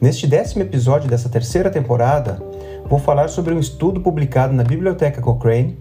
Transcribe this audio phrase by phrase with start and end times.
[0.00, 2.40] Neste décimo episódio dessa terceira temporada,
[2.88, 5.76] vou falar sobre um estudo publicado na Biblioteca Cochrane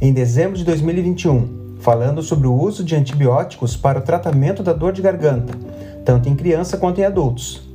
[0.00, 4.92] em dezembro de 2021, falando sobre o uso de antibióticos para o tratamento da dor
[4.92, 5.54] de garganta,
[6.04, 7.70] tanto em criança quanto em adultos.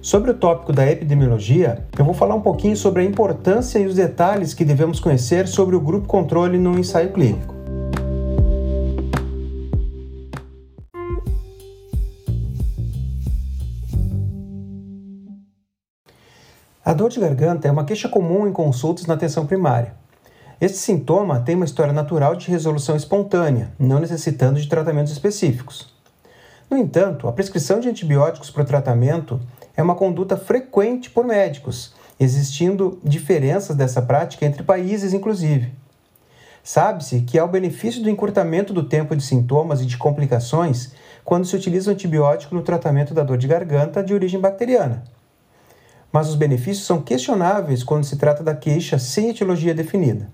[0.00, 3.96] Sobre o tópico da epidemiologia, eu vou falar um pouquinho sobre a importância e os
[3.96, 7.55] detalhes que devemos conhecer sobre o grupo controle no ensaio clínico.
[16.86, 19.92] A dor de garganta é uma queixa comum em consultas na atenção primária.
[20.60, 25.92] Este sintoma tem uma história natural de resolução espontânea, não necessitando de tratamentos específicos.
[26.70, 29.40] No entanto, a prescrição de antibióticos para o tratamento
[29.76, 35.72] é uma conduta frequente por médicos, existindo diferenças dessa prática entre países, inclusive.
[36.62, 40.92] Sabe-se que há o benefício do encurtamento do tempo de sintomas e de complicações
[41.24, 45.15] quando se utiliza o antibiótico no tratamento da dor de garganta de origem bacteriana
[46.16, 50.30] mas os benefícios são questionáveis quando se trata da queixa sem etiologia definida.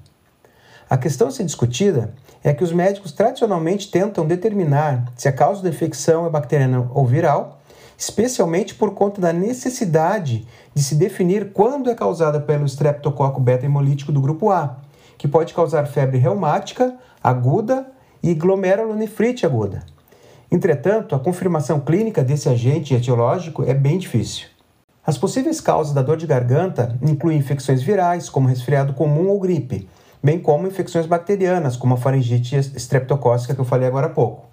[0.88, 5.60] A questão a ser discutida é que os médicos tradicionalmente tentam determinar se a causa
[5.60, 7.60] da infecção é bacteriana ou viral,
[7.98, 14.20] especialmente por conta da necessidade de se definir quando é causada pelo estreptococo beta-hemolítico do
[14.20, 14.76] grupo A,
[15.18, 17.88] que pode causar febre reumática aguda
[18.22, 19.82] e glomerulonefrite aguda.
[20.48, 24.51] Entretanto, a confirmação clínica desse agente etiológico é bem difícil.
[25.04, 29.88] As possíveis causas da dor de garganta incluem infecções virais, como resfriado comum ou gripe,
[30.22, 34.46] bem como infecções bacterianas, como a faringite estreptocócica que eu falei agora há pouco.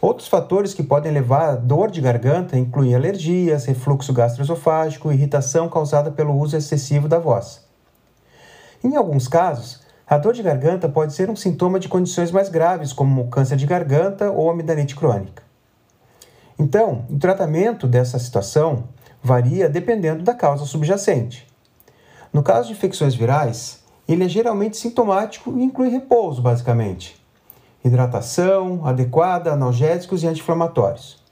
[0.00, 6.12] Outros fatores que podem levar à dor de garganta incluem alergias, refluxo gastroesofágico irritação causada
[6.12, 7.64] pelo uso excessivo da voz.
[8.84, 12.92] Em alguns casos, a dor de garganta pode ser um sintoma de condições mais graves,
[12.92, 15.42] como câncer de garganta ou amidalite crônica.
[16.56, 18.84] Então, o tratamento dessa situação
[19.24, 21.46] varia dependendo da causa subjacente.
[22.30, 27.18] No caso de infecções virais, ele é geralmente sintomático e inclui repouso, basicamente.
[27.82, 31.24] Hidratação adequada, analgésicos e anti-inflamatórios.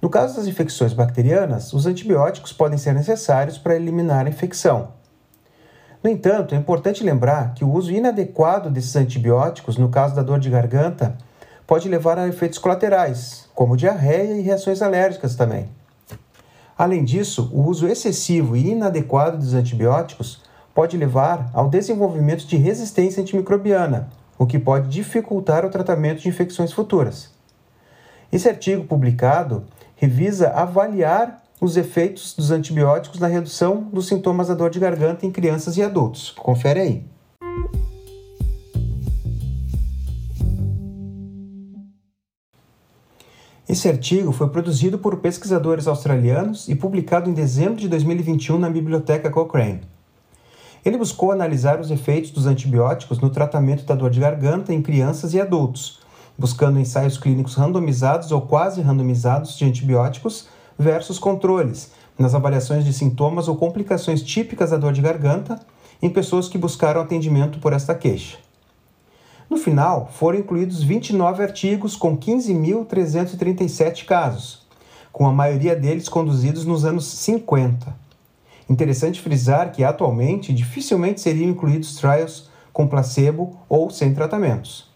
[0.00, 4.90] No caso das infecções bacterianas, os antibióticos podem ser necessários para eliminar a infecção.
[6.04, 10.38] No entanto, é importante lembrar que o uso inadequado desses antibióticos, no caso da dor
[10.38, 11.16] de garganta,
[11.66, 15.68] pode levar a efeitos colaterais, como diarreia e reações alérgicas também.
[16.82, 20.42] Além disso, o uso excessivo e inadequado dos antibióticos
[20.74, 26.72] pode levar ao desenvolvimento de resistência antimicrobiana, o que pode dificultar o tratamento de infecções
[26.72, 27.30] futuras.
[28.32, 29.62] Esse artigo publicado
[29.94, 35.30] revisa avaliar os efeitos dos antibióticos na redução dos sintomas da dor de garganta em
[35.30, 36.32] crianças e adultos.
[36.32, 37.04] Confere aí.
[43.72, 49.30] Esse artigo foi produzido por pesquisadores australianos e publicado em dezembro de 2021 na Biblioteca
[49.30, 49.80] Cochrane.
[50.84, 55.32] Ele buscou analisar os efeitos dos antibióticos no tratamento da dor de garganta em crianças
[55.32, 56.00] e adultos,
[56.36, 63.48] buscando ensaios clínicos randomizados ou quase randomizados de antibióticos versus controles, nas avaliações de sintomas
[63.48, 65.58] ou complicações típicas da dor de garganta
[66.02, 68.36] em pessoas que buscaram atendimento por esta queixa.
[69.52, 74.66] No final, foram incluídos 29 artigos com 15.337 casos,
[75.12, 77.94] com a maioria deles conduzidos nos anos 50.
[78.66, 84.88] Interessante frisar que atualmente dificilmente seriam incluídos trials com placebo ou sem tratamentos.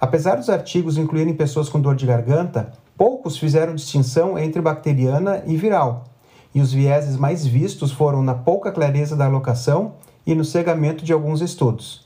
[0.00, 5.56] Apesar dos artigos incluírem pessoas com dor de garganta, poucos fizeram distinção entre bacteriana e
[5.56, 6.06] viral,
[6.52, 9.92] e os vieses mais vistos foram na pouca clareza da alocação
[10.26, 12.01] e no cegamento de alguns estudos.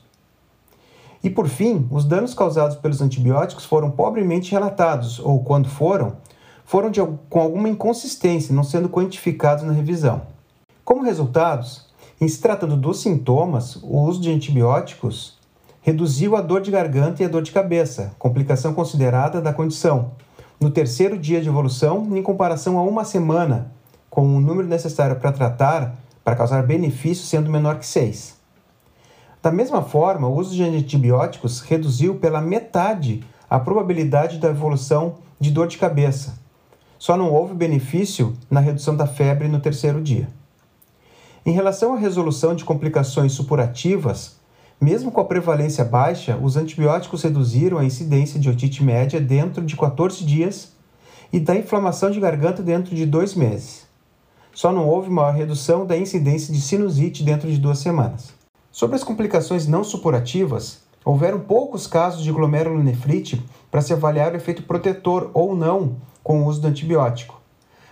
[1.23, 6.17] E por fim, os danos causados pelos antibióticos foram pobremente relatados, ou quando foram,
[6.65, 10.21] foram de, com alguma inconsistência, não sendo quantificados na revisão.
[10.83, 11.87] Como resultados,
[12.19, 15.37] em se tratando dos sintomas, o uso de antibióticos
[15.81, 20.11] reduziu a dor de garganta e a dor de cabeça, complicação considerada da condição,
[20.59, 23.71] no terceiro dia de evolução em comparação a uma semana,
[24.09, 28.36] com o número necessário para tratar para causar benefício sendo menor que 6.
[29.47, 35.51] Da mesma forma, o uso de antibióticos reduziu pela metade a probabilidade da evolução de
[35.51, 36.37] dor de cabeça.
[36.99, 40.27] Só não houve benefício na redução da febre no terceiro dia.
[41.45, 44.35] Em relação à resolução de complicações supurativas,
[44.81, 49.77] mesmo com a prevalência baixa, os antibióticos reduziram a incidência de otite média dentro de
[49.77, 50.73] 14 dias
[51.31, 53.87] e da inflamação de garganta dentro de dois meses.
[54.53, 58.35] Só não houve maior redução da incidência de sinusite dentro de duas semanas.
[58.77, 64.61] Sobre as complicações não supurativas, houveram poucos casos de glomerulonefrite para se avaliar o efeito
[64.61, 67.41] protetor ou não com o uso do antibiótico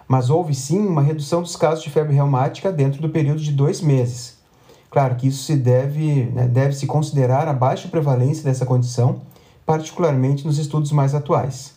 [0.07, 3.81] mas houve sim uma redução dos casos de febre reumática dentro do período de dois
[3.81, 4.37] meses.
[4.91, 9.23] Claro que isso se deve, né, deve se considerar a baixa prevalência dessa condição,
[9.65, 11.74] particularmente nos estudos mais atuais.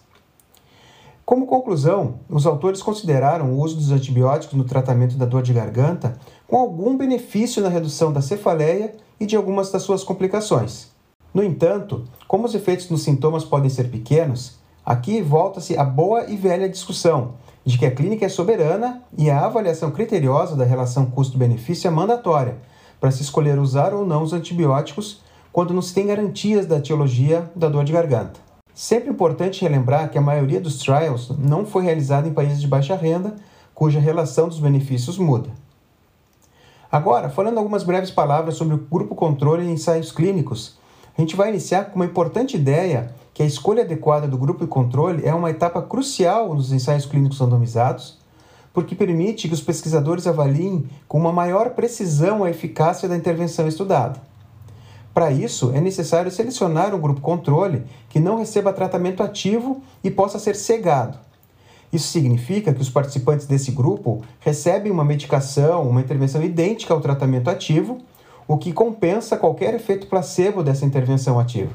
[1.28, 6.18] Como conclusão, os autores consideraram o uso dos antibióticos no tratamento da dor de garganta
[6.46, 10.88] com algum benefício na redução da cefaleia e de algumas das suas complicações.
[11.34, 16.34] No entanto, como os efeitos nos sintomas podem ser pequenos, aqui volta-se a boa e
[16.34, 21.88] velha discussão de que a clínica é soberana e a avaliação criteriosa da relação custo-benefício
[21.88, 22.56] é mandatória
[22.98, 25.20] para se escolher usar ou não os antibióticos
[25.52, 28.47] quando não se tem garantias da etiologia da dor de garganta.
[28.78, 32.94] Sempre importante relembrar que a maioria dos trials não foi realizada em países de baixa
[32.94, 33.34] renda,
[33.74, 35.50] cuja relação dos benefícios muda.
[36.88, 40.78] Agora, falando algumas breves palavras sobre o grupo controle e ensaios clínicos,
[41.16, 44.70] a gente vai iniciar com uma importante ideia que a escolha adequada do grupo de
[44.70, 48.18] controle é uma etapa crucial nos ensaios clínicos randomizados,
[48.72, 54.27] porque permite que os pesquisadores avaliem com uma maior precisão a eficácia da intervenção estudada.
[55.18, 60.38] Para isso, é necessário selecionar um grupo controle que não receba tratamento ativo e possa
[60.38, 61.18] ser cegado.
[61.92, 67.50] Isso significa que os participantes desse grupo recebem uma medicação, uma intervenção idêntica ao tratamento
[67.50, 67.98] ativo,
[68.46, 71.72] o que compensa qualquer efeito placebo dessa intervenção ativa.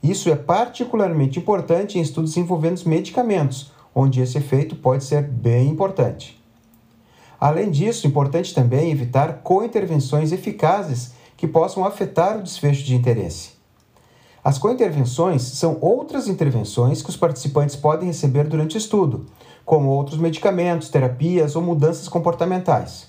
[0.00, 6.40] Isso é particularmente importante em estudos envolvendo medicamentos, onde esse efeito pode ser bem importante.
[7.40, 13.50] Além disso, importante também evitar cointervenções eficazes que possam afetar o desfecho de interesse.
[14.42, 19.26] As cointervenções são outras intervenções que os participantes podem receber durante o estudo,
[19.64, 23.08] como outros medicamentos, terapias ou mudanças comportamentais.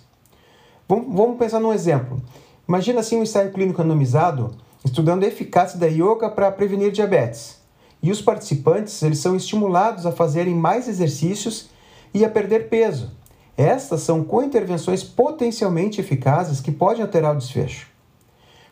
[0.87, 2.21] Vamos pensar num exemplo.
[2.67, 7.57] Imagina assim um ensaio clínico randomizado estudando a eficácia da yoga para prevenir diabetes.
[8.01, 11.69] E os participantes eles são estimulados a fazerem mais exercícios
[12.13, 13.11] e a perder peso.
[13.55, 17.87] Estas são cointervenções potencialmente eficazes que podem alterar o desfecho.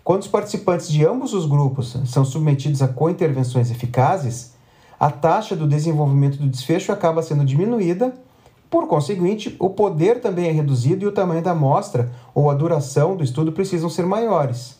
[0.05, 4.53] Quando os participantes de ambos os grupos são submetidos a cointervenções eficazes,
[4.99, 8.13] a taxa do desenvolvimento do desfecho acaba sendo diminuída,
[8.69, 13.17] por conseguinte, o poder também é reduzido e o tamanho da amostra ou a duração
[13.17, 14.75] do estudo precisam ser maiores.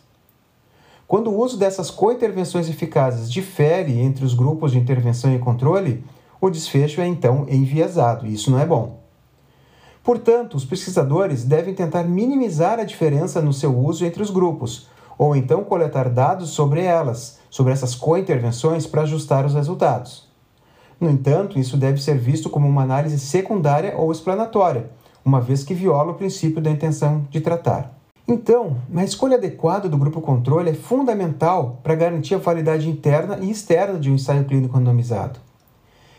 [1.08, 6.04] Quando o uso dessas cointervenções eficazes difere entre os grupos de intervenção e controle,
[6.40, 9.00] o desfecho é então enviesado, e isso não é bom.
[10.04, 15.36] Portanto, os pesquisadores devem tentar minimizar a diferença no seu uso entre os grupos, ou
[15.36, 20.28] então coletar dados sobre elas, sobre essas cointervenções, para ajustar os resultados.
[21.00, 24.90] No entanto, isso deve ser visto como uma análise secundária ou explanatória,
[25.24, 27.96] uma vez que viola o princípio da intenção de tratar.
[28.28, 33.52] Então, a escolha adequada do grupo controle é fundamental para garantir a validade interna e
[33.52, 35.40] externa de um ensaio clínico randomizado.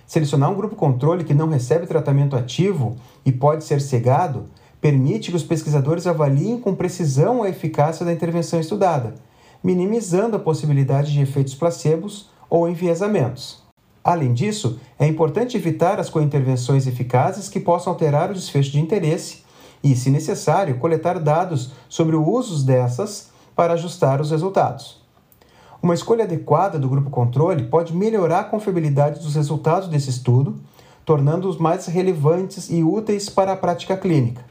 [0.06, 4.44] Selecionar um grupo controle que não recebe tratamento ativo e pode ser cegado
[4.80, 9.14] permite que os pesquisadores avaliem com precisão a eficácia da intervenção estudada,
[9.62, 13.64] minimizando a possibilidade de efeitos placebos ou enviesamentos.
[14.04, 19.42] Além disso, é importante evitar as cointervenções eficazes que possam alterar o desfecho de interesse
[19.82, 25.04] e, se necessário, coletar dados sobre o uso dessas para ajustar os resultados.
[25.82, 30.56] Uma escolha adequada do grupo controle pode melhorar a confiabilidade dos resultados desse estudo,
[31.04, 34.44] tornando-os mais relevantes e úteis para a prática clínica.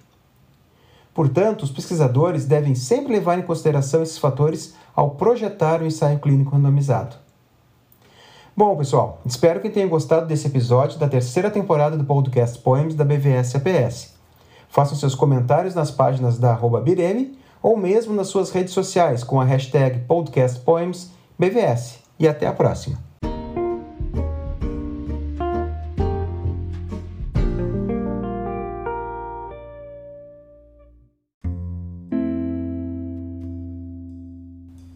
[1.16, 6.52] Portanto, os pesquisadores devem sempre levar em consideração esses fatores ao projetar o ensaio clínico
[6.52, 7.16] randomizado.
[8.56, 13.06] Bom, pessoal, espero que tenham gostado desse episódio da terceira temporada do podcast Poems da
[13.06, 14.14] BVS APS.
[14.68, 16.54] Façam seus comentários nas páginas da
[16.84, 22.00] Bireme ou mesmo nas suas redes sociais com a hashtag podcastpoemsbvs.
[22.20, 23.15] E até a próxima!